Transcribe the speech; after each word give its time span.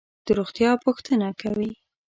د 0.25 0.27
روغتیا 0.39 0.71
پوښتنه 0.85 1.27
کوي. 1.41 1.71